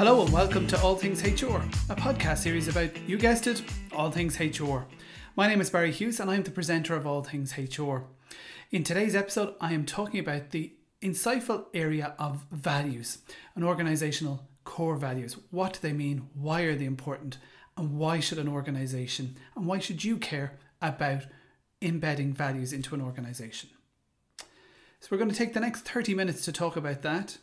[0.00, 1.58] Hello and welcome to All Things HR,
[1.90, 3.62] a podcast series about, you guessed it,
[3.92, 4.86] all things HR.
[5.36, 8.04] My name is Barry Hughes and I'm the presenter of All Things HR.
[8.70, 10.72] In today's episode, I am talking about the
[11.02, 13.18] insightful area of values
[13.54, 15.36] and organizational core values.
[15.50, 16.30] What do they mean?
[16.32, 17.36] Why are they important?
[17.76, 21.24] And why should an organization and why should you care about
[21.82, 23.68] embedding values into an organization?
[24.38, 27.36] So, we're going to take the next 30 minutes to talk about that.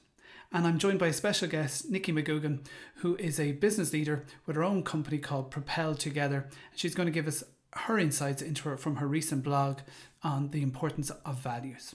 [0.52, 2.66] And I'm joined by a special guest, Nikki McGugan,
[2.98, 6.48] who is a business leader with her own company called Propel Together.
[6.76, 9.80] She's going to give us her insights into her from her recent blog
[10.24, 11.94] on the importance of values.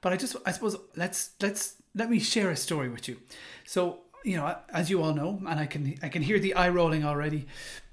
[0.00, 3.18] But I just, I suppose, let's let's let me share a story with you.
[3.64, 6.68] So you know, as you all know, and I can I can hear the eye
[6.68, 7.46] rolling already.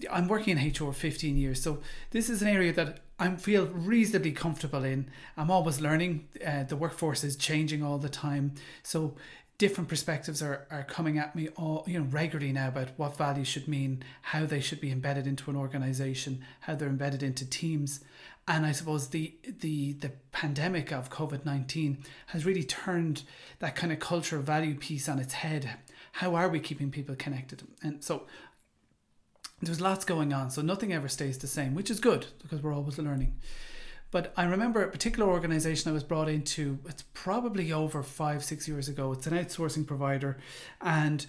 [0.09, 1.79] I'm working in HR for 15 years, so
[2.11, 5.09] this is an area that I feel reasonably comfortable in.
[5.37, 6.27] I'm always learning.
[6.45, 9.15] Uh, the workforce is changing all the time, so
[9.59, 13.47] different perspectives are, are coming at me all you know regularly now about what values
[13.47, 17.99] should mean, how they should be embedded into an organization, how they're embedded into teams.
[18.47, 23.21] And I suppose the the the pandemic of COVID nineteen has really turned
[23.59, 25.69] that kind of culture of value piece on its head.
[26.13, 27.61] How are we keeping people connected?
[27.83, 28.23] And so
[29.61, 30.49] there's lots going on.
[30.49, 33.35] So nothing ever stays the same, which is good because we're always learning.
[34.11, 38.67] But I remember a particular organization I was brought into, it's probably over five, six
[38.67, 39.11] years ago.
[39.11, 40.37] It's an outsourcing provider.
[40.81, 41.25] And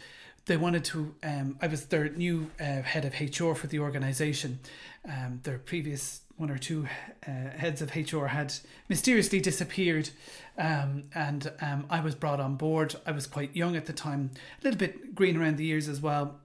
[0.46, 4.60] they wanted to, um, I was their new uh, head of HR for the organization.
[5.06, 6.86] Um, their previous one or two
[7.26, 8.54] uh, heads of HR had
[8.88, 10.08] mysteriously disappeared.
[10.56, 12.94] Um, and um, I was brought on board.
[13.04, 16.00] I was quite young at the time, a little bit green around the ears as
[16.00, 16.40] well.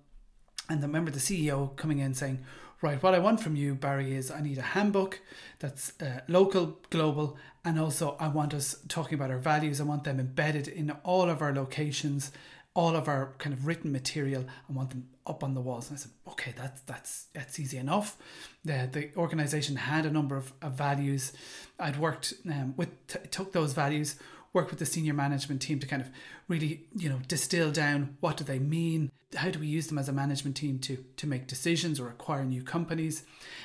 [0.69, 2.44] And I remember the CEO coming in saying,
[2.86, 5.19] right, what I want from you, Barry, is I need a handbook
[5.59, 9.81] that's uh, local, global, and also I want us talking about our values.
[9.81, 12.31] I want them embedded in all of our locations,
[12.75, 14.46] all of our kind of written material.
[14.69, 15.90] I want them up on the walls.
[15.90, 18.18] And I said, okay, that's that's that's easy enough.
[18.63, 21.34] The the organization had a number of, of values.
[21.79, 24.16] I'd worked um, with t- took those values
[24.55, 26.09] work with the senior management team to kind of
[26.47, 30.07] really, you know, distill down what do they mean, how do we use them as
[30.07, 33.23] a management team to to make decisions or acquire new companies.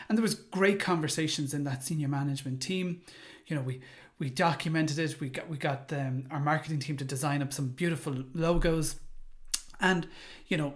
[0.08, 3.00] And there was great conversations in that senior management team.
[3.46, 3.80] You know, we
[4.18, 5.20] we documented it.
[5.20, 8.98] We got we got um, our marketing team to design up some beautiful logos,
[9.80, 10.08] and
[10.48, 10.74] you know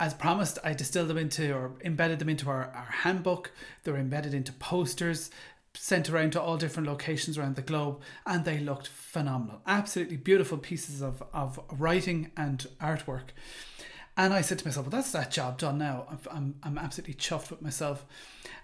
[0.00, 3.52] as promised, I distilled them into or embedded them into our, our handbook.
[3.84, 5.30] They're embedded into posters
[5.74, 10.56] sent around to all different locations around the globe and they looked phenomenal absolutely beautiful
[10.56, 13.30] pieces of, of writing and artwork
[14.16, 16.06] and I said to myself, well, that's that job done now.
[16.08, 18.06] I'm, I'm, I'm absolutely chuffed with myself.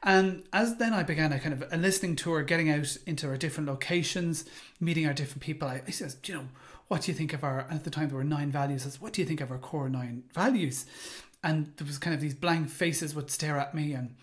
[0.03, 3.37] And as then I began a kind of a listening tour, getting out into our
[3.37, 4.45] different locations,
[4.79, 6.49] meeting our different people, I, I said, you know,
[6.87, 9.01] what do you think of our, at the time there were nine values, I said,
[9.01, 10.87] what do you think of our core nine values?
[11.43, 14.15] And there was kind of these blank faces would stare at me and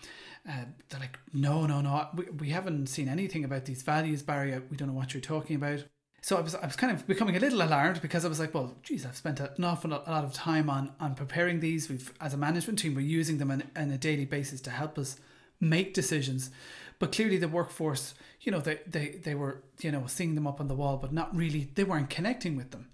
[0.46, 4.58] uh, they're like, no, no, no, we, we haven't seen anything about these values, Barry.
[4.70, 5.84] We don't know what you're talking about.
[6.20, 8.52] So I was, I was kind of becoming a little alarmed because I was like,
[8.52, 11.88] well, geez, I've spent an awful lot, a lot of time on on preparing these.
[11.88, 14.98] We've, as a management team, we're using them on, on a daily basis to help
[14.98, 15.16] us
[15.60, 16.50] make decisions.
[16.98, 20.60] But clearly, the workforce, you know, they, they, they were, you know, seeing them up
[20.60, 22.88] on the wall, but not really, they weren't connecting with them.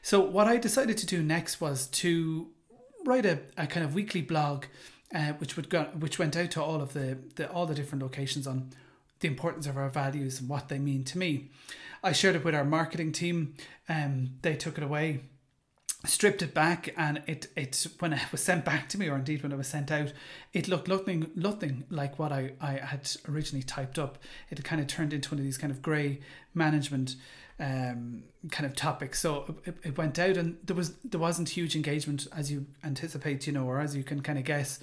[0.00, 2.48] So what I decided to do next was to
[3.04, 4.64] write a, a kind of weekly blog
[5.14, 8.02] uh, which would go, which went out to all of the, the all the different
[8.02, 8.70] locations on
[9.20, 11.50] the importance of our values and what they mean to me.
[12.02, 13.54] I shared it with our marketing team.
[13.88, 15.20] Um, they took it away,
[16.04, 19.42] stripped it back, and it it when it was sent back to me, or indeed
[19.42, 20.12] when it was sent out,
[20.52, 24.18] it looked nothing nothing like what I, I had originally typed up.
[24.50, 26.20] It kind of turned into one of these kind of grey
[26.54, 27.16] management
[27.58, 29.14] um, kind of topic.
[29.14, 33.46] So it, it went out, and there was there wasn't huge engagement as you anticipate,
[33.46, 34.78] you know, or as you can kind of guess.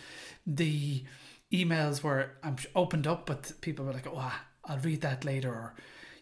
[0.45, 1.03] The
[1.51, 4.34] emails were um, opened up, but people were like, "Oh,
[4.66, 5.75] I'll read that later," or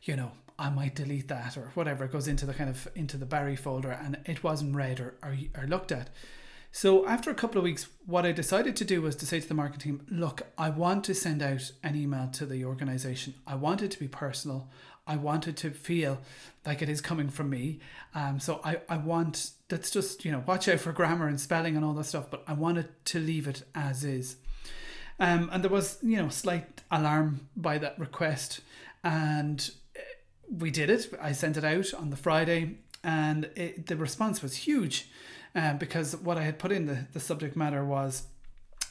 [0.03, 2.05] you know, I might delete that, or whatever.
[2.05, 5.15] It goes into the kind of into the Barry folder, and it wasn't read or
[5.23, 6.09] or, or looked at.
[6.73, 9.47] So after a couple of weeks, what I decided to do was to say to
[9.47, 13.33] the marketing team, look, I want to send out an email to the organization.
[13.45, 14.69] I want it to be personal.
[15.07, 16.19] I want it to feel
[16.65, 17.79] like it is coming from me.
[18.13, 21.75] Um, so I, I want, that's just, you know, watch out for grammar and spelling
[21.75, 24.37] and all that stuff, but I wanted to leave it as is.
[25.19, 28.61] Um, and there was, you know, slight alarm by that request.
[29.03, 29.69] And
[30.49, 31.13] we did it.
[31.21, 35.09] I sent it out on the Friday and it, the response was huge
[35.55, 38.23] um, because what I had put in the, the subject matter was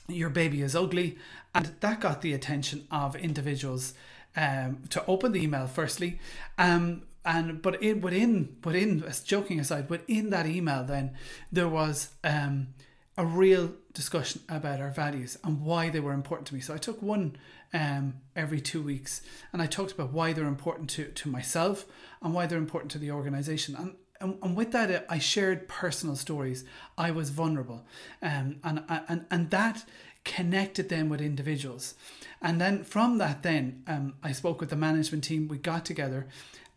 [0.08, 1.18] your baby is ugly
[1.54, 3.94] and that got the attention of individuals
[4.36, 6.18] um, to open the email firstly
[6.58, 11.12] um, and but in within within joking aside, within that email, then
[11.52, 12.68] there was um,
[13.16, 16.60] a real discussion about our values and why they were important to me.
[16.60, 17.36] So I took one
[17.74, 19.20] um, every two weeks,
[19.52, 21.84] and I talked about why they're important to to myself
[22.22, 23.76] and why they're important to the organization.
[23.76, 26.64] And and, and with that, I shared personal stories.
[26.96, 27.86] I was vulnerable,
[28.22, 29.84] um, and and and that
[30.25, 31.94] connected them with individuals.
[32.43, 35.49] And then from that, then um, I spoke with the management team.
[35.49, 36.28] We got together,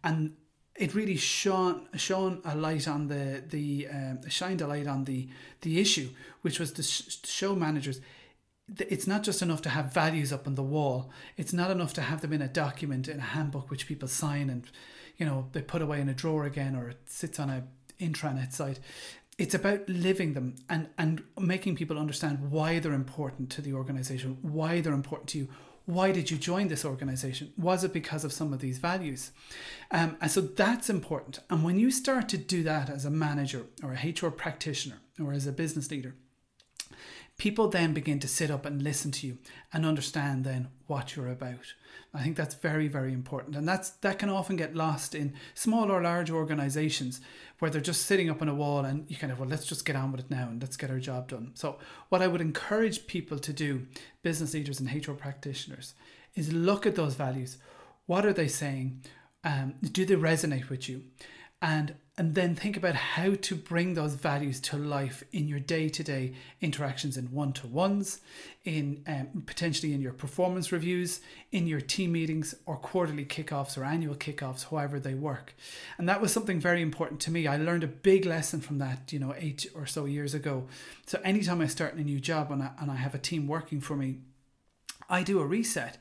[0.04, 0.36] and
[0.76, 5.30] it really shone shone a light on the the um, shined a light on the
[5.62, 6.10] the issue,
[6.42, 8.02] which was to sh- show managers
[8.80, 11.12] it's not just enough to have values up on the wall.
[11.38, 14.50] It's not enough to have them in a document in a handbook which people sign
[14.50, 14.70] and
[15.18, 17.64] you know they put away in a drawer again or it sits on a
[18.00, 18.80] intranet site.
[19.38, 24.38] It's about living them and and making people understand why they're important to the organization,
[24.42, 25.48] why they're important to you.
[25.86, 27.52] Why did you join this organization?
[27.58, 29.32] Was it because of some of these values?
[29.92, 31.40] Um, and so that's important.
[31.50, 35.34] And when you start to do that as a manager or a HR practitioner or
[35.34, 36.16] as a business leader,
[37.38, 39.38] people then begin to sit up and listen to you
[39.72, 41.74] and understand then what you're about.
[42.14, 43.56] I think that's very, very important.
[43.56, 47.22] And that's that can often get lost in small or large organizations
[47.58, 49.86] where they're just sitting up on a wall and you kind of, well, let's just
[49.86, 51.52] get on with it now and let's get our job done.
[51.56, 53.88] So what I would encourage people to do,
[54.22, 55.96] business leaders and HR practitioners,
[56.36, 57.58] is look at those values.
[58.06, 59.02] What are they saying?
[59.44, 61.04] Um, do they resonate with you?
[61.62, 66.34] And and then think about how to bring those values to life in your day-to-day
[66.62, 68.20] interactions and one-to-ones
[68.66, 71.22] in um, potentially in your performance reviews
[71.52, 75.56] in your team meetings or quarterly kickoffs or annual kickoffs however they work.
[75.98, 77.48] And that was something very important to me.
[77.48, 80.68] I learned a big lesson from that you know eight or so years ago.
[81.08, 83.82] So anytime i start a new job and I, and I have a team working
[83.82, 84.20] for me
[85.10, 85.98] I do a reset.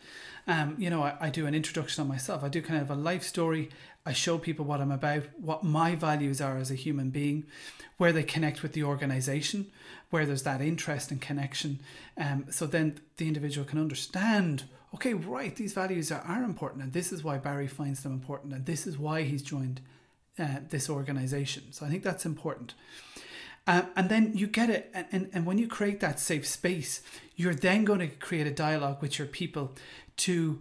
[0.46, 2.42] Um, you know, I, I, do an introduction on myself.
[2.42, 3.70] I do kind of a life story.
[4.04, 7.44] I show people what I'm about, what my values are as a human being,
[7.96, 9.70] where they connect with the organization,
[10.10, 11.78] where there's that interest and connection.
[12.18, 14.64] Um, so then the individual can understand
[14.94, 18.52] okay, right, these values are, are important, and this is why Barry finds them important,
[18.52, 19.80] and this is why he's joined
[20.38, 21.72] uh, this organization.
[21.72, 22.74] So I think that's important.
[23.66, 27.00] Um, and then you get it, and, and, and when you create that safe space,
[27.36, 29.72] you're then going to create a dialogue with your people
[30.18, 30.60] to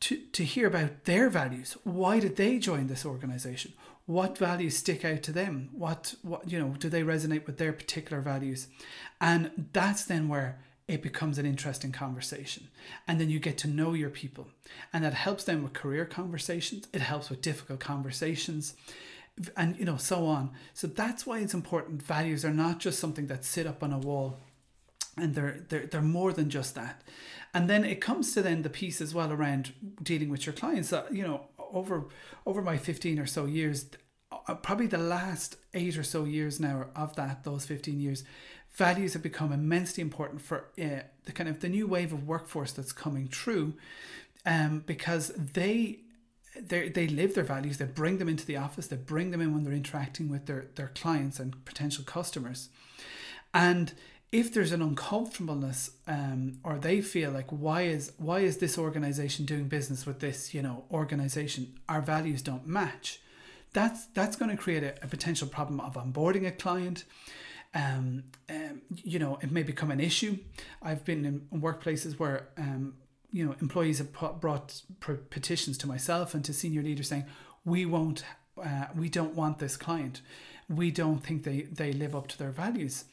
[0.00, 1.76] to, to hear about their values.
[1.84, 3.72] Why did they join this organization?
[4.06, 5.70] What values stick out to them?
[5.72, 8.68] What what you know, do they resonate with their particular values?
[9.20, 12.68] And that's then where it becomes an interesting conversation.
[13.06, 14.48] And then you get to know your people.
[14.92, 16.88] And that helps them with career conversations.
[16.92, 18.74] It helps with difficult conversations
[19.56, 20.50] and you know so on.
[20.74, 22.02] So that's why it's important.
[22.02, 24.38] Values are not just something that sit up on a wall
[25.16, 27.02] and they're they're, they're more than just that.
[27.52, 29.72] And then it comes to then the piece as well around
[30.02, 30.90] dealing with your clients.
[30.90, 32.06] That you know over
[32.46, 33.86] over my 15 or so years
[34.32, 38.24] uh, probably the last eight or so years now of that those 15 years
[38.72, 42.72] values have become immensely important for uh, the kind of the new wave of workforce
[42.72, 43.74] that's coming through
[44.46, 46.00] um, because they
[46.60, 49.52] they they live their values they bring them into the office they bring them in
[49.52, 52.68] when they're interacting with their their clients and potential customers.
[53.52, 53.92] And
[54.32, 59.44] if there's an uncomfortableness um, or they feel like why is why is this organization
[59.44, 61.78] doing business with this you know organization?
[61.88, 63.20] Our values don't match.
[63.72, 67.04] That's that's going to create a, a potential problem of onboarding a client.
[67.74, 70.38] Um, um, you know it may become an issue.
[70.82, 72.94] I've been in workplaces where um,
[73.32, 74.82] you know employees have brought
[75.30, 77.24] petitions to myself and to senior leaders saying
[77.64, 78.24] we won't
[78.62, 80.20] uh, we don't want this client.
[80.68, 83.04] We don't think they they live up to their values.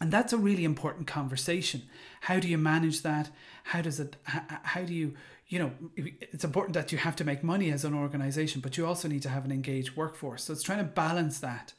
[0.00, 1.82] And that's a really important conversation.
[2.22, 3.30] How do you manage that?
[3.64, 5.14] How does it how do you
[5.52, 8.86] you know it's important that you have to make money as an organization but you
[8.86, 10.44] also need to have an engaged workforce.
[10.44, 11.74] So it's trying to balance that.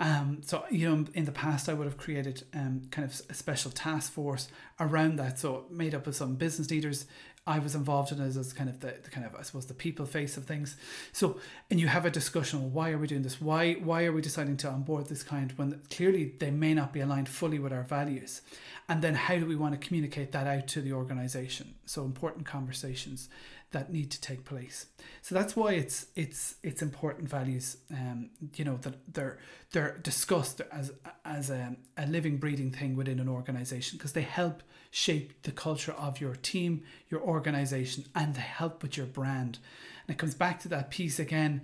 [0.00, 3.34] Um, so you know in the past i would have created um, kind of a
[3.34, 4.48] special task force
[4.80, 5.38] around that.
[5.38, 7.06] So made up of some business leaders
[7.44, 9.74] I was involved in as, as kind of the, the, kind of I suppose the
[9.74, 10.76] people face of things.
[11.12, 13.40] So and you have a discussion on why are we doing this?
[13.40, 17.00] Why why are we deciding to onboard this client when clearly they may not be
[17.00, 18.42] aligned fully with our values?
[18.88, 21.74] And then how do we want to communicate that out to the organization?
[21.84, 23.28] So important conversations
[23.72, 24.86] that need to take place.
[25.22, 27.76] So that's why it's it's it's important values.
[27.90, 29.38] Um, you know that they're
[29.72, 30.92] they're discussed as
[31.24, 35.92] as a, a living breathing thing within an organization because they help shape the culture
[35.92, 39.58] of your team, your organization, and they help with your brand.
[40.06, 41.62] And it comes back to that piece again,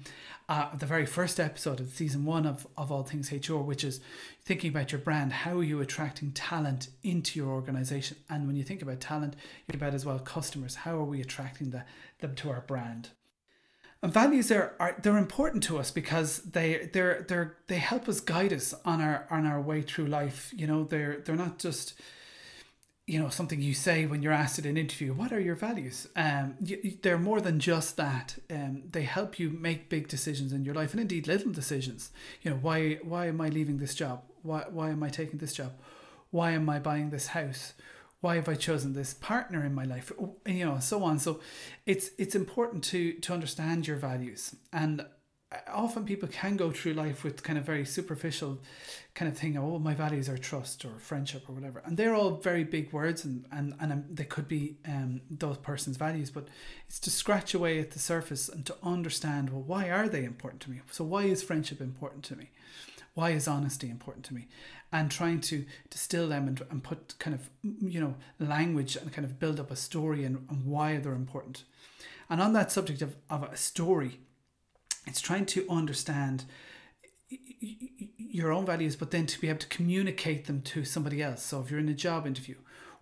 [0.48, 4.00] uh, the very first episode of season one of, of All Things HR, which is
[4.44, 5.32] thinking about your brand.
[5.32, 8.18] How are you attracting talent into your organization?
[8.30, 10.76] And when you think about talent, you think about as well customers.
[10.76, 11.84] How are we attracting the,
[12.20, 13.10] them to our brand?
[14.02, 18.20] And values are, are they're important to us because they they're they're they help us
[18.20, 20.54] guide us on our on our way through life.
[20.56, 21.94] You know, they're they're not just
[23.08, 26.06] you know something you say when you're asked at an interview what are your values
[26.14, 30.64] um you, they're more than just that um they help you make big decisions in
[30.64, 32.10] your life and indeed little decisions
[32.42, 35.54] you know why why am i leaving this job why why am i taking this
[35.54, 35.72] job
[36.30, 37.72] why am i buying this house
[38.20, 40.10] why have I chosen this partner in my life?
[40.44, 41.20] You know, so on.
[41.20, 41.38] So
[41.86, 44.56] it's it's important to to understand your values.
[44.72, 45.06] And
[45.72, 48.58] often people can go through life with kind of very superficial
[49.14, 49.56] kind of thing.
[49.56, 53.24] Oh, my values are trust or friendship or whatever, and they're all very big words,
[53.24, 56.30] and and and um, they could be um, those person's values.
[56.30, 56.48] But
[56.86, 59.50] it's to scratch away at the surface and to understand.
[59.50, 60.80] Well, why are they important to me?
[60.90, 62.50] So why is friendship important to me?
[63.18, 64.46] why is honesty important to me
[64.92, 67.50] and trying to distill them and, and put kind of
[67.82, 71.64] you know language and kind of build up a story and, and why they're important
[72.30, 74.20] and on that subject of, of a story
[75.08, 76.44] it's trying to understand
[78.16, 81.42] your own values but then to be able to communicate them to somebody else.
[81.42, 82.56] So if you're in a job interview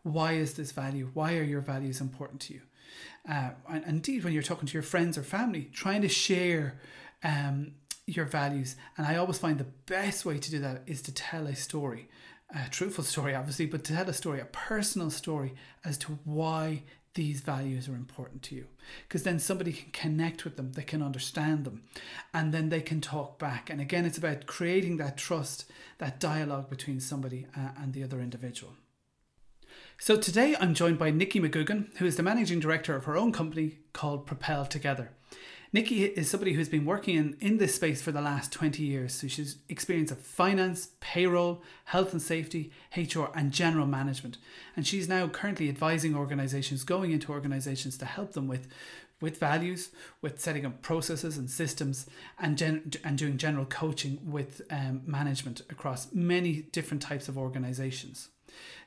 [0.06, 1.10] why is this value?
[1.14, 2.60] Why are your values important to you?
[3.28, 6.78] Uh, and indeed when you're talking to your friends or family trying to share
[7.25, 7.72] um,
[8.06, 8.76] your values.
[8.96, 12.08] And I always find the best way to do that is to tell a story,
[12.54, 16.84] a truthful story, obviously, but to tell a story, a personal story as to why
[17.16, 18.66] these values are important to you.
[19.08, 21.82] Because then somebody can connect with them, they can understand them,
[22.32, 23.68] and then they can talk back.
[23.68, 28.20] And again, it's about creating that trust, that dialogue between somebody uh, and the other
[28.20, 28.75] individual.
[29.99, 33.32] So today I'm joined by Nikki McGugan, who is the managing director of her own
[33.32, 35.11] company called Propel Together.
[35.76, 39.12] Nikki is somebody who's been working in, in this space for the last 20 years.
[39.12, 44.38] So she's experience of finance, payroll, health and safety, HR, and general management.
[44.75, 48.68] And she's now currently advising organizations, going into organizations to help them with
[49.21, 49.90] with values,
[50.23, 52.06] with setting up processes and systems,
[52.38, 58.30] and gen- and doing general coaching with um, management across many different types of organizations.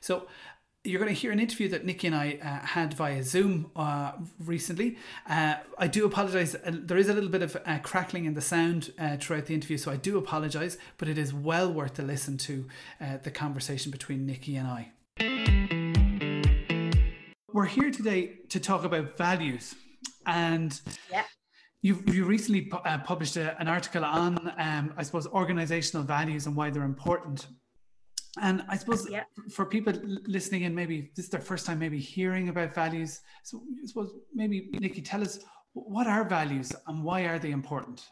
[0.00, 0.26] So
[0.82, 4.12] you're going to hear an interview that Nikki and I uh, had via Zoom uh,
[4.38, 4.96] recently.
[5.28, 6.54] Uh, I do apologize.
[6.54, 9.54] Uh, there is a little bit of uh, crackling in the sound uh, throughout the
[9.54, 12.66] interview, so I do apologize, but it is well worth the listen to
[13.22, 14.92] the conversation between Nikki and I.
[17.52, 19.74] We're here today to talk about values.
[20.26, 21.24] And yeah.
[21.82, 26.54] You've, you recently pu- published a, an article on, um, I suppose, organizational values and
[26.54, 27.46] why they're important.
[28.38, 29.24] And I suppose yeah.
[29.50, 29.92] for people
[30.26, 33.20] listening in, maybe this is their first time maybe hearing about values.
[33.42, 35.40] So I suppose maybe Nikki, tell us
[35.72, 38.08] what are values and why are they important?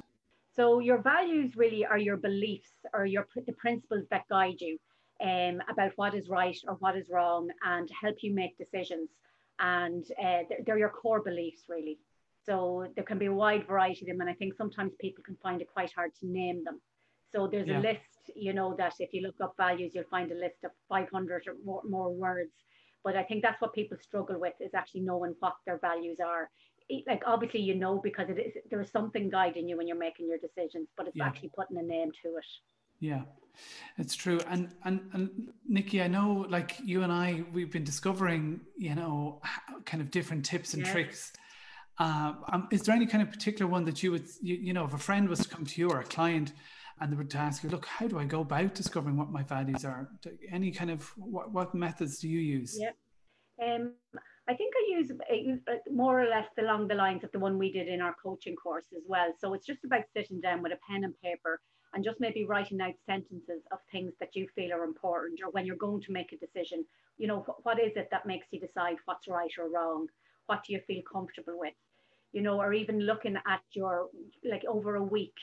[0.55, 4.77] So your values really are your beliefs or your the principles that guide you
[5.23, 9.11] um, about what is right or what is wrong and help you make decisions.
[9.61, 11.99] And uh, they're, they're your core beliefs really.
[12.45, 15.37] So there can be a wide variety of them, and I think sometimes people can
[15.43, 16.81] find it quite hard to name them.
[17.31, 17.79] So there's yeah.
[17.79, 20.71] a list you know that if you look up values, you'll find a list of
[20.89, 22.53] 500 or more, more words.
[23.05, 26.51] But I think that's what people struggle with is actually knowing what their values are.
[27.07, 30.29] Like obviously you know because it is there is something guiding you when you're making
[30.29, 31.27] your decisions, but it's yeah.
[31.27, 32.45] actually putting a name to it.
[33.01, 33.23] Yeah,
[33.99, 34.41] it's true.
[34.49, 35.31] And and and
[35.67, 39.41] Nikki, I know like you and I, we've been discovering, you know,
[39.85, 41.33] kind of different tips and tricks.
[41.99, 44.85] Uh, um, is there any kind of particular one that you would, you, you know,
[44.85, 46.53] if a friend was to come to you or a client
[47.01, 49.85] and they would ask you, look, how do I go about discovering what my values
[49.85, 50.09] are?
[50.51, 52.79] Any kind of what, what methods do you use?
[52.79, 52.91] Yeah.
[53.63, 53.93] Um,
[54.49, 57.71] I think I use uh, more or less along the lines of the one we
[57.71, 59.33] did in our coaching course as well.
[59.39, 61.61] So it's just about sitting down with a pen and paper
[61.93, 65.67] and just maybe writing out sentences of things that you feel are important or when
[65.67, 66.85] you're going to make a decision,
[67.19, 70.07] you know, what is it that makes you decide what's right or wrong?
[70.47, 71.75] What do you feel comfortable with?
[72.33, 74.09] You know, or even looking at your,
[74.49, 75.35] like over a week,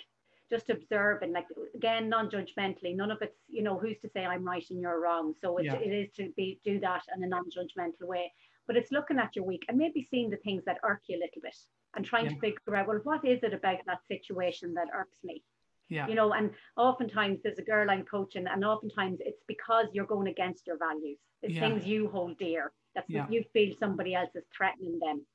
[0.51, 2.95] just observing, like again, non-judgmentally.
[2.95, 5.33] None of it's, you know, who's to say I'm right and you're wrong.
[5.41, 5.75] So it, yeah.
[5.75, 8.31] it is to be do that in a non-judgmental way.
[8.67, 11.21] But it's looking at your week and maybe seeing the things that irk you a
[11.21, 11.55] little bit
[11.95, 12.31] and trying yeah.
[12.31, 15.43] to figure out, well, what is it about that situation that irks me?
[15.87, 16.07] Yeah.
[16.07, 20.27] You know, and oftentimes there's a girl I'm coaching, and oftentimes it's because you're going
[20.27, 21.19] against your values.
[21.43, 21.61] It's yeah.
[21.61, 22.71] things you hold dear.
[22.95, 23.27] That's yeah.
[23.29, 25.25] you feel somebody else is threatening them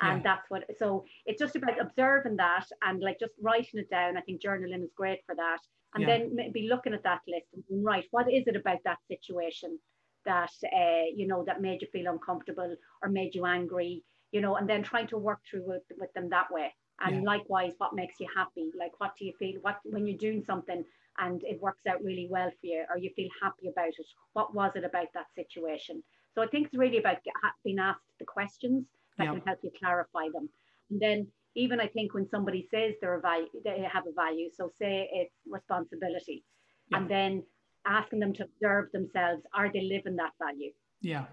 [0.00, 0.22] and yeah.
[0.22, 4.16] that's what so it's just about observing that and like just writing it down.
[4.16, 5.58] I think journaling is great for that.
[5.94, 6.18] And yeah.
[6.18, 9.78] then maybe looking at that list and right what is it about that situation
[10.26, 14.02] that uh, you know that made you feel uncomfortable or made you angry?
[14.32, 16.72] You know and then trying to work through with, with them that way.
[17.02, 17.22] And yeah.
[17.22, 18.70] likewise what makes you happy?
[18.78, 20.84] Like what do you feel what when you're doing something
[21.18, 24.54] and it works out really well for you or you feel happy about it what
[24.54, 26.02] was it about that situation?
[26.34, 27.16] So i think it's really about
[27.64, 28.86] being asked the questions
[29.20, 29.32] that yeah.
[29.32, 30.48] can help you clarify them.
[30.90, 34.48] And then even I think when somebody says they're a value, they have a value.
[34.56, 36.44] So say it's responsibility,
[36.90, 36.98] yeah.
[36.98, 37.42] and then
[37.86, 40.72] asking them to observe themselves, are they living that value?
[41.00, 41.24] Yeah.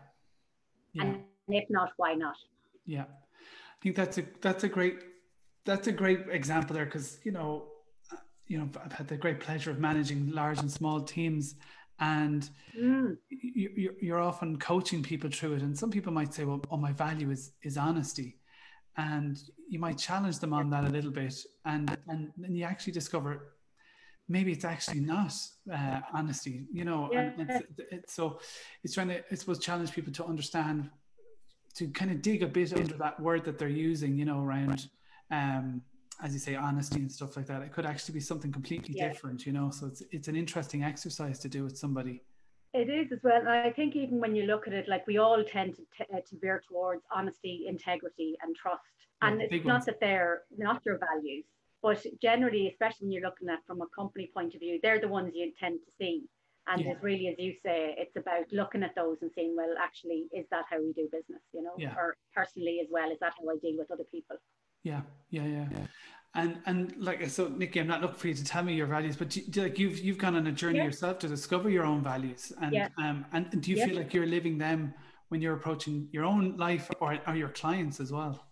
[0.93, 1.03] yeah.
[1.03, 2.35] And if not, why not?
[2.85, 4.99] Yeah, I think that's a that's a great
[5.65, 7.65] that's a great example there because you know
[8.11, 8.17] uh,
[8.47, 11.55] you know I've had the great pleasure of managing large and small teams
[11.99, 12.49] and
[12.79, 13.17] mm.
[13.29, 16.91] you, you're often coaching people through it and some people might say well oh my
[16.91, 18.37] value is is honesty
[18.97, 19.39] and
[19.69, 21.33] you might challenge them on that a little bit
[21.65, 23.53] and and then you actually discover
[24.29, 25.33] maybe it's actually not
[25.73, 27.31] uh, honesty you know yeah.
[27.37, 28.39] and it's, it's, so
[28.83, 30.89] it's trying to i suppose challenge people to understand
[31.73, 34.87] to kind of dig a bit under that word that they're using you know around
[35.31, 35.81] um
[36.23, 39.07] as you say honesty and stuff like that it could actually be something completely yeah.
[39.07, 42.21] different you know so it's it's an interesting exercise to do with somebody
[42.73, 43.39] it is as well.
[43.39, 46.13] And I think even when you look at it, like we all tend to, t-
[46.13, 48.81] uh, to veer towards honesty, integrity, and trust.
[49.21, 51.45] Yeah, and it's not that they're not your values,
[51.81, 55.07] but generally, especially when you're looking at from a company point of view, they're the
[55.07, 56.25] ones you tend to see.
[56.67, 56.91] And yeah.
[56.91, 60.45] it's really, as you say, it's about looking at those and saying, well, actually, is
[60.51, 61.41] that how we do business?
[61.53, 61.95] You know, yeah.
[61.95, 64.35] or personally as well, is that how I deal with other people?
[64.87, 65.67] Yeah, yeah, yeah.
[65.71, 65.87] yeah.
[66.35, 68.87] And and like I so, Nikki, I'm not looking for you to tell me your
[68.95, 70.89] values, but do, do, like you've you've gone on a journey yeah.
[70.89, 72.89] yourself to discover your own values, and yeah.
[73.03, 73.85] um and, and do you yeah.
[73.85, 74.93] feel like you're living them
[75.29, 78.45] when you're approaching your own life or, or your clients as well?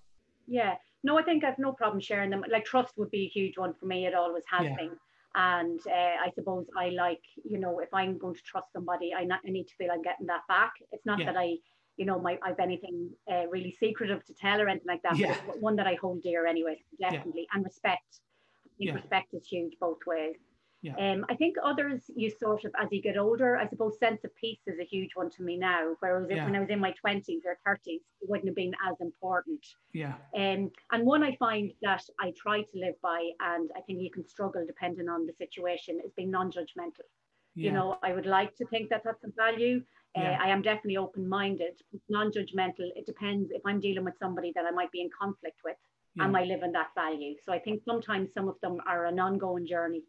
[0.47, 0.73] Yeah,
[1.03, 2.43] no, I think I've no problem sharing them.
[2.51, 4.07] Like trust would be a huge one for me.
[4.07, 4.91] It always has been.
[5.35, 9.25] And uh, I suppose I like, you know, if I'm going to trust somebody, I,
[9.25, 10.71] not, I need to feel I'm getting that back.
[10.93, 11.57] It's not that I
[11.97, 15.17] you know, my I've anything uh, really secretive to tell or anything like that.
[15.17, 15.37] Yeah.
[15.45, 17.47] But one that I hold dear anyway, definitely.
[17.49, 17.55] Yeah.
[17.55, 18.19] And respect.
[18.65, 18.95] I think yeah.
[18.95, 20.35] respect is huge both ways.
[20.81, 20.95] Yeah.
[20.99, 24.35] Um, I think others you sort of as you get older, I suppose sense of
[24.35, 25.95] peace is a huge one to me now.
[25.99, 26.45] Whereas yeah.
[26.45, 29.65] when I was in my twenties or thirties, it wouldn't have been as important.
[29.93, 30.13] Yeah.
[30.37, 34.11] Um, and one I find that I try to live by, and I think you
[34.11, 37.07] can struggle depending on the situation, is being non-judgmental.
[37.55, 37.69] Yeah.
[37.69, 39.81] You know, I would like to think that that's a value,
[40.15, 40.37] yeah.
[40.39, 42.89] Uh, I am definitely open minded, non judgmental.
[42.95, 45.75] It depends if I'm dealing with somebody that I might be in conflict with,
[46.15, 46.23] yeah.
[46.23, 47.35] am I living that value?
[47.45, 50.03] So I think sometimes some of them are an ongoing journey.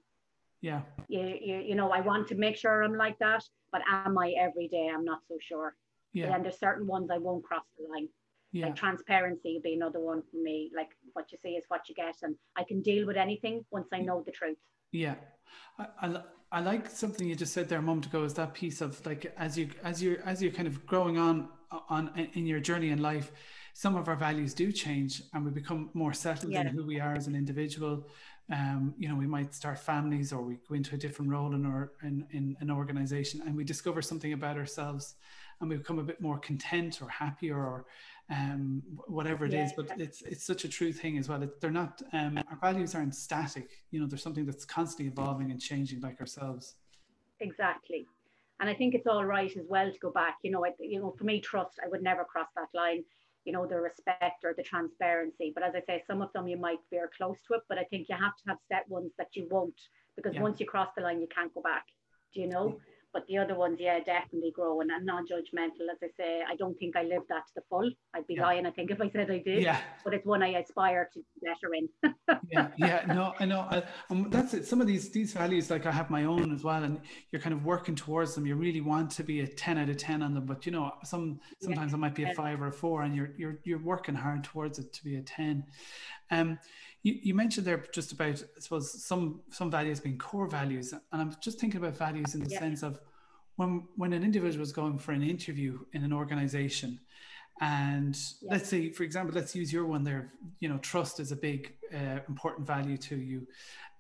[0.61, 0.83] Yeah.
[1.09, 4.31] You, you, you know, I want to make sure I'm like that, but am I
[4.39, 4.91] every day?
[4.93, 5.75] I'm not so sure.
[6.13, 6.35] Yeah.
[6.35, 8.09] And there's certain ones I won't cross the line.
[8.53, 8.67] Yeah.
[8.67, 10.71] Like transparency would be another one for me.
[10.75, 13.89] Like what you see is what you get, and I can deal with anything once
[13.93, 14.57] I know the truth.
[14.93, 15.17] Yeah,
[15.79, 18.81] I, I, I like something you just said there a moment ago is that piece
[18.81, 21.49] of like as you as you as you're kind of growing on
[21.89, 23.33] on in your journey in life
[23.73, 26.63] some of our values do change and we become more settled yeah.
[26.63, 28.07] in who we are as an individual
[28.51, 31.67] um, you know we might start families or we go into a different role in
[31.67, 35.17] our in, in an organization and we discover something about ourselves
[35.61, 37.87] and we become a bit more content or happier or
[38.31, 39.67] um, whatever it yeah.
[39.67, 39.73] is.
[39.73, 41.43] But it's it's such a true thing as well.
[41.43, 43.71] It, they're not um, our values aren't static.
[43.91, 46.75] You know, there's something that's constantly evolving and changing, like ourselves.
[47.41, 48.07] Exactly,
[48.61, 50.37] and I think it's all right as well to go back.
[50.43, 53.05] You know, I, you know, for me, trust I would never cross that line.
[53.45, 55.53] You know, the respect or the transparency.
[55.55, 57.63] But as I say, some of them you might veer close to it.
[57.69, 59.81] But I think you have to have set ones that you won't,
[60.17, 60.43] because yeah.
[60.43, 61.85] once you cross the line, you can't go back.
[62.35, 62.69] Do you know?
[62.69, 65.89] Yeah but the other ones, yeah, definitely growing and non-judgmental.
[65.91, 67.91] As I say, I don't think I lived that to the full.
[68.15, 68.43] I'd be yeah.
[68.43, 69.63] lying, I think, if I said I did.
[69.63, 69.81] Yeah.
[70.05, 71.89] But it's one I aspire to be better in.
[72.53, 73.61] yeah, yeah, no, I know.
[73.71, 74.67] I, um, that's it.
[74.67, 77.01] Some of these these values, like I have my own as well, and
[77.33, 78.45] you're kind of working towards them.
[78.45, 80.93] You really want to be a ten out of ten on them, but you know,
[81.03, 81.97] some sometimes yeah.
[81.97, 84.79] it might be a five or a four, and you're you're you're working hard towards
[84.79, 85.65] it to be a ten.
[86.31, 86.59] Um,
[87.07, 91.23] you, you mentioned there just about I suppose some some values being core values, and
[91.23, 92.59] I'm just thinking about values in the yeah.
[92.59, 93.01] sense of
[93.57, 97.01] when when an individual is going for an interview in an organization,
[97.61, 98.53] and yeah.
[98.53, 100.33] let's say for example, let's use your one there.
[100.61, 103.47] You know, trust is a big uh, important value to you,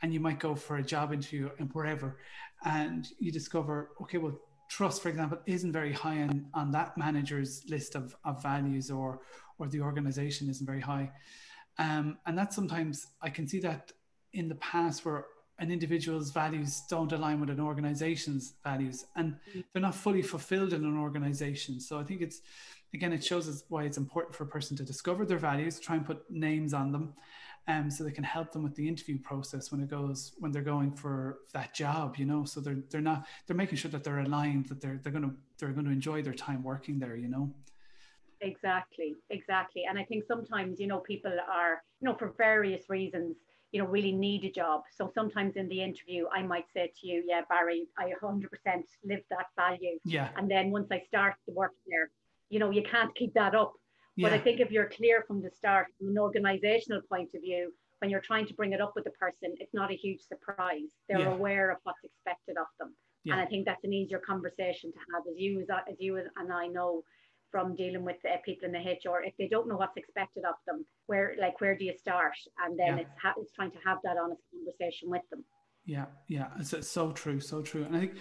[0.02, 2.18] and you might go for a job interview and wherever,
[2.64, 4.38] and you discover okay, well
[4.68, 9.20] trust, for example, isn't very high on, on that manager's list of, of values or
[9.58, 11.10] or the organization isn't very high.
[11.78, 13.92] Um, and that sometimes I can see that
[14.32, 15.26] in the past where
[15.58, 19.64] an individual's values don't align with an organization's values and mm.
[19.72, 21.80] they're not fully fulfilled in an organization.
[21.80, 22.42] So I think it's,
[22.92, 25.96] again, it shows us why it's important for a person to discover their values, try
[25.96, 27.14] and put names on them.
[27.68, 30.62] Um, so they can help them with the interview process when it goes when they're
[30.62, 32.44] going for that job, you know.
[32.44, 35.72] So they're they're not they're making sure that they're aligned, that they're they're gonna they're
[35.72, 37.52] gonna enjoy their time working there, you know.
[38.40, 39.82] Exactly, exactly.
[39.88, 43.36] And I think sometimes, you know, people are, you know, for various reasons,
[43.72, 44.82] you know, really need a job.
[44.96, 48.46] So sometimes in the interview, I might say to you, yeah, Barry, I 100%
[49.04, 49.98] live that value.
[50.04, 50.28] Yeah.
[50.36, 52.10] And then once I start the work there,
[52.48, 53.74] you know, you can't keep that up.
[54.16, 54.28] Yeah.
[54.28, 57.72] But I think if you're clear from the start, from an organizational point of view,
[57.98, 60.90] when you're trying to bring it up with the person, it's not a huge surprise.
[61.08, 61.32] They're yeah.
[61.32, 62.94] aware of what's expected of them.
[63.24, 63.34] Yeah.
[63.34, 66.52] And I think that's an easier conversation to have as you as, as you and
[66.52, 67.02] I know
[67.56, 69.22] from dealing with uh, people in the HR.
[69.24, 72.36] If they don't know what's expected of them, where like where do you start?
[72.62, 73.02] And then yeah.
[73.02, 75.42] it's ha- it's trying to have that honest conversation with them.
[75.86, 77.84] Yeah, yeah, it's, it's so true, so true.
[77.84, 78.12] And I think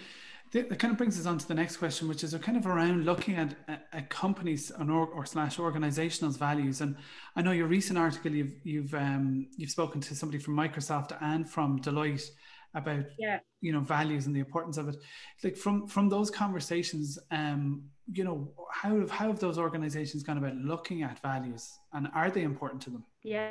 [0.52, 3.04] that kind of brings us on to the next question, which is kind of around
[3.04, 3.54] looking at
[3.92, 6.80] a, company's or, or slash organizational's values.
[6.80, 6.96] And
[7.34, 11.46] I know your recent article, you've you've um, you've spoken to somebody from Microsoft and
[11.46, 12.30] from Deloitte
[12.74, 13.38] about yeah.
[13.60, 14.96] you know values and the importance of it.
[15.42, 20.38] Like from from those conversations, um, you know how have how have those organizations gone
[20.38, 23.04] about looking at values, and are they important to them?
[23.22, 23.50] Yeah,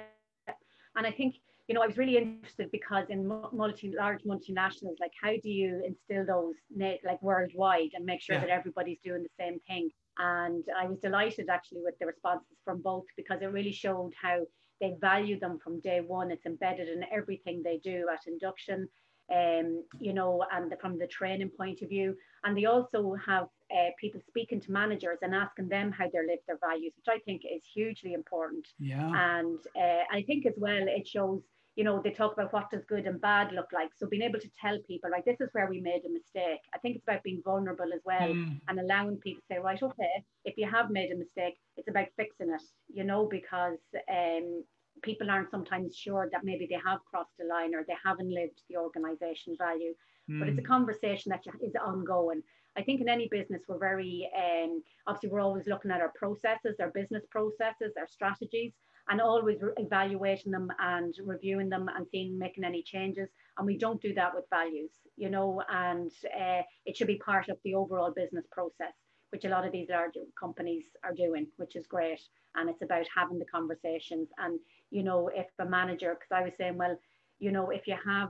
[0.96, 1.36] and I think
[1.68, 5.82] you know, I was really interested because in multi large multinationals, like how do you
[5.86, 6.56] instill those
[7.04, 8.42] like worldwide and make sure yeah.
[8.42, 9.90] that everybody's doing the same thing?
[10.18, 14.42] And I was delighted actually with the responses from both because it really showed how
[14.80, 16.30] they value them from day one.
[16.30, 18.88] It's embedded in everything they do at induction,
[19.34, 22.16] um, you know, and the, from the training point of view.
[22.44, 26.40] And they also have uh, people speaking to managers and asking them how they live
[26.48, 28.68] their values, which I think is hugely important.
[28.80, 29.12] Yeah.
[29.40, 31.42] And uh, I think as well, it shows
[31.76, 33.90] you know, they talk about what does good and bad look like.
[33.98, 36.62] So being able to tell people, like, this is where we made a mistake.
[36.74, 38.60] I think it's about being vulnerable as well mm.
[38.68, 42.08] and allowing people to say, right, okay, if you have made a mistake, it's about
[42.16, 44.64] fixing it, you know, because um,
[45.06, 48.62] people aren't sometimes sure that maybe they have crossed a line or they haven't lived
[48.70, 49.94] the organization value.
[50.30, 50.40] Mm.
[50.40, 50.68] But it's a mm.
[50.68, 52.42] conversation that is ongoing.
[52.78, 56.76] I think in any business, we're very, um, obviously, we're always looking at our processes,
[56.82, 58.74] our business processes, our strategies
[59.10, 63.30] and always evaluating them and reviewing them and seeing making any changes.
[63.58, 67.50] And we don't do that with values, you know, and uh, it should be part
[67.50, 68.94] of the overall business process,
[69.32, 72.22] which a lot of these larger companies are doing, which is great.
[72.56, 74.30] And it's about having the conversations.
[74.38, 74.60] And,
[74.92, 76.98] you know, if a manager, because I was saying, well,
[77.40, 78.30] you know, if you have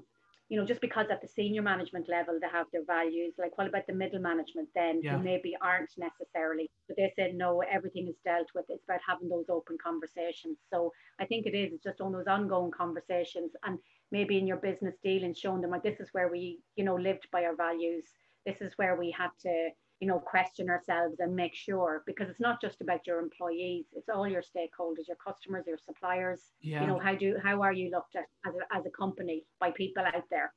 [0.49, 3.67] you know, just because at the senior management level they have their values, like what
[3.67, 5.17] about the middle management then yeah.
[5.17, 6.69] who maybe aren't necessarily?
[6.87, 8.65] But they said no, everything is dealt with.
[8.69, 10.57] It's about having those open conversations.
[10.71, 11.73] So I think it is.
[11.73, 13.79] It's just on those ongoing conversations and
[14.11, 17.27] maybe in your business dealings showing them like this is where we, you know, lived
[17.31, 18.05] by our values.
[18.45, 22.39] This is where we had to you know, question ourselves and make sure because it's
[22.39, 26.41] not just about your employees, it's all your stakeholders, your customers, your suppliers.
[26.61, 26.81] Yeah.
[26.81, 29.71] You know, how do how are you looked at as a, as a company by
[29.71, 30.53] people out there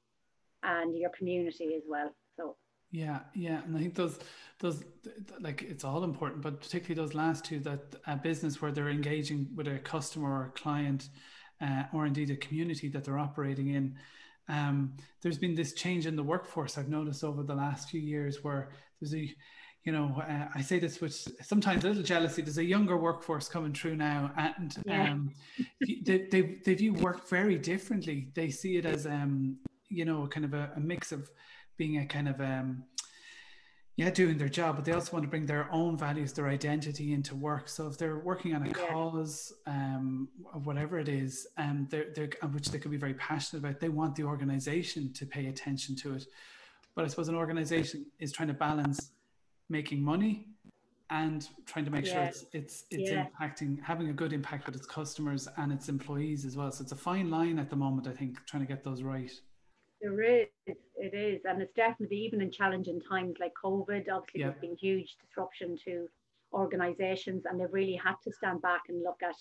[0.62, 2.10] and your community as well.
[2.36, 2.56] So
[2.90, 4.18] yeah, yeah, and I think those
[4.60, 4.82] those
[5.40, 9.48] like it's all important, but particularly those last two that a business where they're engaging
[9.54, 11.08] with a customer or a client,
[11.60, 13.96] uh, or indeed a community that they're operating in.
[14.48, 18.42] Um, there's been this change in the workforce I've noticed over the last few years
[18.42, 19.34] where there's a
[19.84, 22.42] you know, uh, I say this with sometimes a little jealousy.
[22.42, 25.12] There's a younger workforce coming through now, and yeah.
[25.12, 25.30] um,
[25.80, 28.28] they, they they view work very differently.
[28.34, 29.56] They see it as um,
[29.88, 31.30] you know, kind of a, a mix of
[31.78, 32.84] being a kind of um,
[33.98, 37.12] yeah, doing their job, but they also want to bring their own values, their identity
[37.12, 37.68] into work.
[37.68, 38.72] So if they're working on a yeah.
[38.72, 40.28] cause, um,
[40.62, 44.14] whatever it is, um, they're, they're, which they could be very passionate about, they want
[44.14, 46.26] the organization to pay attention to it.
[46.94, 49.10] But I suppose an organization is trying to balance
[49.68, 50.46] making money
[51.10, 53.26] and trying to make sure it's it's it's yeah.
[53.40, 56.70] impacting having a good impact with its customers and its employees as well.
[56.70, 59.32] So it's a fine line at the moment, I think, trying to get those right.
[60.00, 64.08] There is, it is, and it's definitely even in challenging times like COVID.
[64.10, 64.46] Obviously, yeah.
[64.46, 66.06] there's been huge disruption to
[66.52, 69.34] organisations, and they've really had to stand back and look at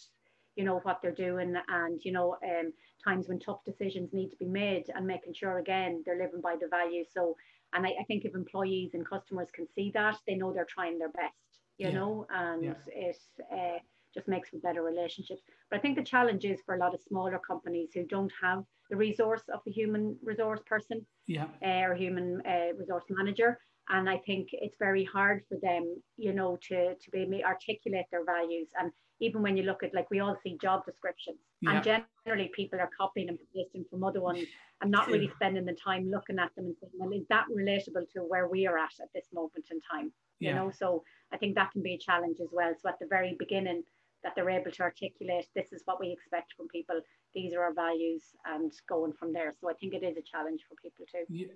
[0.57, 4.35] you know what they're doing and you know um, times when tough decisions need to
[4.37, 7.37] be made and making sure again they're living by the values so
[7.73, 10.97] and I, I think if employees and customers can see that they know they're trying
[10.97, 11.35] their best
[11.77, 11.93] you yeah.
[11.93, 12.73] know and yeah.
[12.87, 13.17] it
[13.53, 13.77] uh,
[14.13, 17.01] just makes for better relationships but i think the challenge is for a lot of
[17.07, 21.45] smaller companies who don't have the resource of the human resource person yeah.
[21.65, 26.33] uh, or human uh, resource manager and i think it's very hard for them you
[26.33, 30.19] know to to be articulate their values and even when you look at like we
[30.19, 31.71] all see job descriptions yeah.
[31.71, 34.39] and generally people are copying and pasting from other ones
[34.81, 38.05] and not really spending the time looking at them and saying well is that relatable
[38.13, 40.49] to where we are at at this moment in time Yeah.
[40.49, 43.07] you know so i think that can be a challenge as well so at the
[43.07, 43.83] very beginning
[44.23, 46.99] that they're able to articulate this is what we expect from people
[47.37, 49.53] these are our values and going from there.
[49.59, 51.25] So i think it is a challenge for people too.
[51.29, 51.53] Yeah,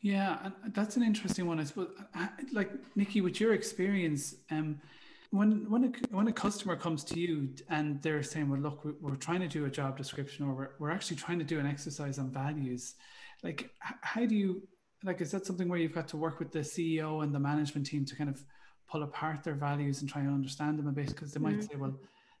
[0.00, 1.90] yeah and that's an interesting one i suppose.
[2.52, 4.80] Like nikki with your experience um
[5.30, 7.32] when when a, when a customer comes to you
[7.68, 10.94] and they're saying well look we're trying to do a job description or we're, we're
[10.96, 12.94] actually trying to do an exercise on values
[13.42, 13.70] like
[14.12, 14.50] how do you
[15.04, 17.84] like is that something where you've got to work with the ceo and the management
[17.90, 18.42] team to kind of
[18.90, 21.08] pull apart their values and try and understand them a bit?
[21.08, 21.72] Because they might mm-hmm.
[21.72, 21.94] say, well,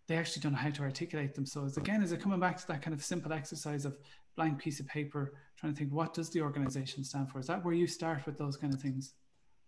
[0.08, 1.46] they actually don't know how to articulate them.
[1.46, 3.96] So, it's, again, is it coming back to that kind of simple exercise of
[4.36, 7.38] blank piece of paper, trying to think, what does the organization stand for?
[7.38, 9.14] Is that where you start with those kind of things?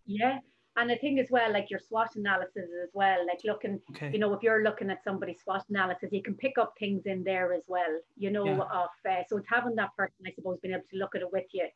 [0.06, 0.38] Yeah.
[0.76, 4.10] And I think as well, like your SWOT analysis as well, like looking, okay.
[4.12, 7.24] you know, if you're looking at somebody's SWOT analysis, you can pick up things in
[7.24, 8.60] there as well, you know, yeah.
[8.60, 11.32] of, uh, so it's having that person, I suppose, being able to look at it
[11.32, 11.66] with you,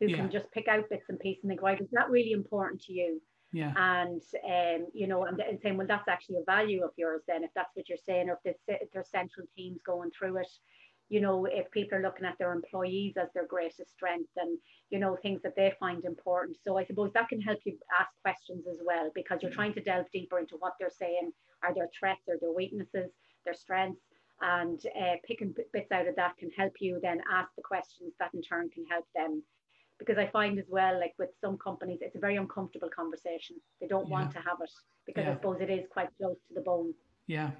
[0.00, 0.16] who yeah.
[0.16, 2.92] can just pick out bits and pieces and think, right, is that really important to
[2.94, 3.20] you?
[3.52, 3.72] Yeah.
[3.76, 7.44] And um, you know, and, and saying, well, that's actually a value of yours then,
[7.44, 10.50] if that's what you're saying, or if, if there's central teams going through it,
[11.08, 14.58] you know, if people are looking at their employees as their greatest strength and,
[14.90, 16.58] you know, things that they find important.
[16.62, 19.80] So I suppose that can help you ask questions as well, because you're trying to
[19.80, 21.32] delve deeper into what they're saying,
[21.62, 23.10] are their threats, are their weaknesses,
[23.46, 24.02] their strengths,
[24.42, 28.34] and uh, picking bits out of that can help you then ask the questions that
[28.34, 29.42] in turn can help them
[29.98, 33.56] because I find as well, like with some companies, it's a very uncomfortable conversation.
[33.80, 34.12] They don't yeah.
[34.12, 34.70] want to have it
[35.06, 35.32] because yeah.
[35.32, 36.94] I suppose it is quite close to the bone.
[37.26, 37.50] Yeah,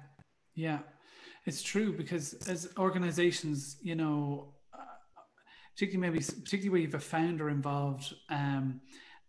[0.55, 0.79] yeah,
[1.45, 4.77] it's true because as organizations, you know, uh,
[5.75, 8.81] particularly maybe particularly where you have a founder involved, um,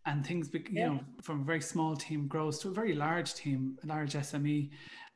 [0.07, 0.87] and things, you yeah.
[0.89, 4.71] know, from a very small team grows to a very large team, a large SME.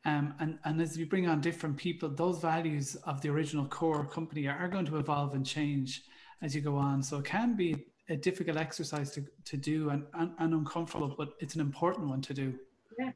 [0.07, 4.05] Um, and, and as you bring on different people, those values of the original core
[4.05, 6.03] company are, are going to evolve and change
[6.43, 7.03] as you go on.
[7.03, 11.35] So it can be a difficult exercise to, to do and, and, and uncomfortable, but
[11.41, 12.55] it's an important one to do.
[12.99, 13.13] Yeah,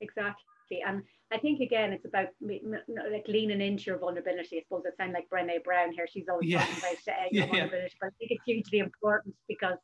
[0.00, 0.82] exactly.
[0.86, 4.58] And I think again, it's about like leaning into your vulnerability.
[4.58, 6.06] I suppose it sounds like Brené Brown here.
[6.12, 6.60] She's always yeah.
[6.60, 7.50] talking about uh, your yeah.
[7.50, 9.78] vulnerability, but I think it's hugely important because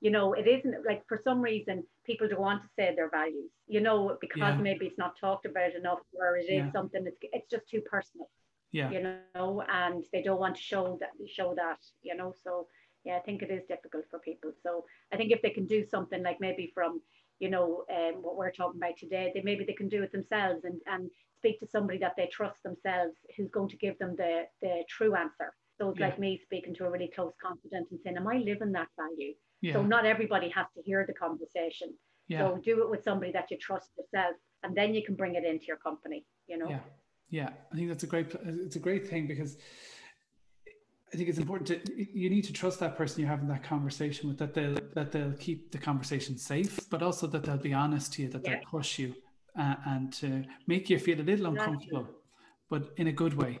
[0.00, 3.50] you know it isn't like for some reason people don't want to say their values.
[3.66, 4.56] You know because yeah.
[4.56, 8.28] maybe it's not talked about enough, or it is something that's it's just too personal
[8.72, 8.90] yeah.
[8.90, 12.66] you know and they don't want to show that show that you know so
[13.04, 14.52] yeah i think it is difficult for people.
[14.62, 17.00] So i think if they can do something like maybe from
[17.38, 20.64] you know um, what we're talking about today they maybe they can do it themselves
[20.64, 24.44] and and speak to somebody that they trust themselves who's going to give them the
[24.62, 25.52] the true answer.
[25.78, 26.06] So it's yeah.
[26.06, 29.34] like me speaking to a really close confidant and saying am i living that value?
[29.62, 29.74] Yeah.
[29.74, 31.94] so not everybody has to hear the conversation.
[32.28, 32.40] Yeah.
[32.40, 35.44] so do it with somebody that you trust yourself and then you can bring it
[35.44, 36.68] into your company you know
[37.30, 39.56] yeah I think that's a great it's a great thing because
[41.12, 44.28] I think it's important to you need to trust that person you're having that conversation
[44.28, 48.12] with that they'll that they'll keep the conversation safe, but also that they'll be honest
[48.14, 48.56] to you, that yeah.
[48.56, 49.14] they'll push you
[49.58, 52.14] uh, and to make you feel a little uncomfortable, exactly.
[52.68, 53.60] but in a good way.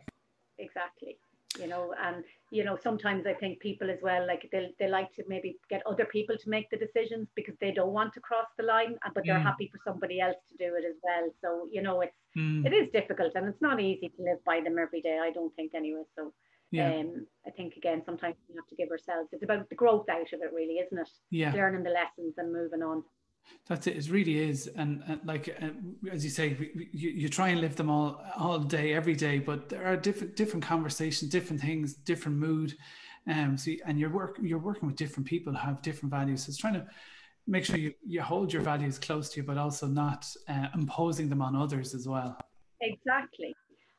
[0.58, 1.18] Exactly.
[1.60, 5.12] You know, and you know, sometimes I think people as well, like they they like
[5.14, 8.46] to maybe get other people to make the decisions because they don't want to cross
[8.56, 9.42] the line, but they're mm.
[9.42, 11.30] happy for somebody else to do it as well.
[11.42, 12.64] So you know, it's mm.
[12.66, 15.18] it is difficult and it's not easy to live by them every day.
[15.22, 16.04] I don't think anyway.
[16.14, 16.32] So
[16.70, 16.94] yeah.
[16.94, 19.28] um, I think again, sometimes we have to give ourselves.
[19.32, 21.10] It's about the growth out of it, really, isn't it?
[21.30, 23.02] Yeah, learning the lessons and moving on.
[23.68, 23.96] That's it.
[23.96, 25.70] It really is, and, and like uh,
[26.10, 26.56] as you say,
[26.92, 29.38] you, you try and live them all all day, every day.
[29.40, 32.76] But there are different different conversations, different things, different mood.
[33.28, 36.44] Um, so and you're work you're working with different people who have different values.
[36.44, 36.86] So it's trying to
[37.48, 41.28] make sure you, you hold your values close to you, but also not uh, imposing
[41.28, 42.38] them on others as well.
[42.80, 43.54] Exactly.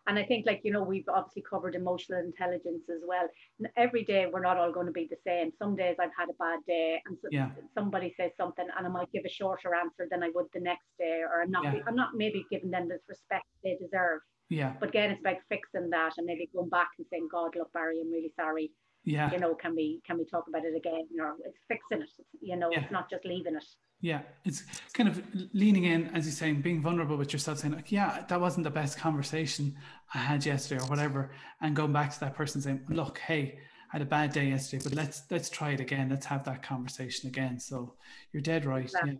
[0.07, 3.27] And I think, like, you know, we've obviously covered emotional intelligence as well.
[3.75, 5.51] Every day, we're not all going to be the same.
[5.59, 7.49] Some days I've had a bad day, and so yeah.
[7.77, 10.87] somebody says something, and I might give a shorter answer than I would the next
[10.97, 11.81] day, or I'm not, yeah.
[11.85, 14.21] I'm not maybe giving them the respect they deserve.
[14.49, 14.73] Yeah.
[14.79, 17.99] But again, it's about fixing that and maybe going back and saying, God, look, Barry,
[17.99, 18.71] I'm really sorry.
[19.07, 19.31] Yeah.
[19.31, 21.07] You know, can we can we talk about it again?
[21.09, 22.09] You know, it's fixing it.
[22.41, 22.81] You know, yeah.
[22.81, 23.63] it's not just leaving it.
[24.01, 27.89] Yeah, it's kind of leaning in, as you're saying, being vulnerable with yourself, saying like,
[27.89, 29.77] "Yeah, that wasn't the best conversation
[30.13, 33.59] I had yesterday, or whatever," and going back to that person saying, "Look, hey,
[33.93, 36.09] I had a bad day yesterday, but let's let's try it again.
[36.09, 37.95] Let's have that conversation again." So
[38.33, 38.83] you're dead right.
[38.83, 39.19] Exactly.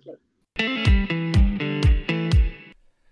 [0.59, 1.16] Yeah.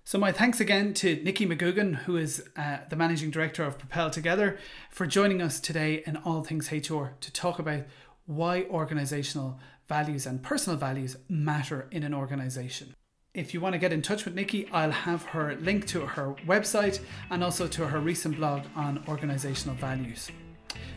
[0.08, 4.12] So, my thanks again to Nikki McGugan, who is uh, the managing director of Propel
[4.12, 4.60] Together,
[4.92, 7.86] for joining us today in All Things HR to talk about
[8.28, 12.94] why organizational values and personal values matter in an organization.
[13.34, 16.36] If you want to get in touch with Nikki, I'll have her link to her
[16.46, 17.00] website
[17.32, 20.30] and also to her recent blog on organizational values.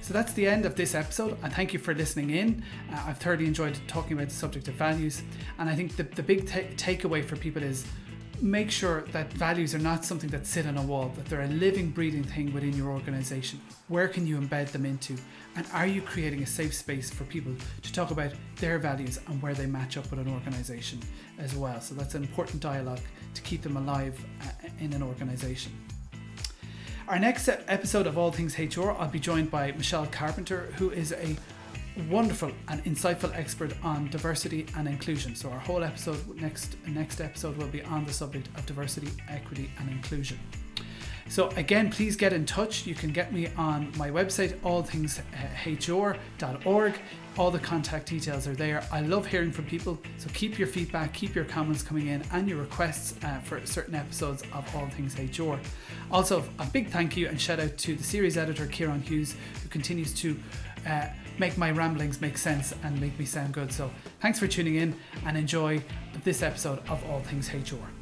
[0.02, 1.38] So that's the end of this episode.
[1.42, 2.62] I thank you for listening in.
[2.92, 5.22] Uh, I've thoroughly enjoyed talking about the subject of values.
[5.58, 7.86] And I think the, the big t- takeaway for people is
[8.42, 11.48] make sure that values are not something that sit on a wall, that they're a
[11.48, 13.60] living, breathing thing within your organization.
[13.88, 15.16] Where can you embed them into?
[15.56, 19.40] And are you creating a safe space for people to talk about their values and
[19.42, 21.00] where they match up with an organization
[21.38, 21.80] as well?
[21.80, 23.00] So that's an important dialogue
[23.34, 25.72] to keep them alive uh, in an organization.
[27.08, 31.12] Our next episode of All Things HR, I'll be joined by Michelle Carpenter, who is
[31.12, 31.36] a
[32.08, 35.34] wonderful and insightful expert on diversity and inclusion.
[35.34, 39.70] So our whole episode next next episode will be on the subject of diversity, equity,
[39.78, 40.38] and inclusion.
[41.28, 42.86] So again, please get in touch.
[42.86, 46.94] You can get me on my website, allthingshr.org.
[47.36, 48.82] All the contact details are there.
[48.90, 52.48] I love hearing from people, so keep your feedback, keep your comments coming in, and
[52.48, 55.56] your requests uh, for certain episodes of All Things HR.
[56.10, 59.68] Also, a big thank you and shout out to the series editor Kieran Hughes, who
[59.68, 60.36] continues to
[60.86, 61.06] uh,
[61.38, 63.72] make my ramblings make sense and make me sound good.
[63.72, 64.94] So, thanks for tuning in
[65.26, 65.82] and enjoy
[66.24, 67.97] this episode of All Things HR.